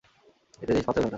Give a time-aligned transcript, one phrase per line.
[0.61, 1.09] একটা জিনিস মাথায় এলো হঠাৎ।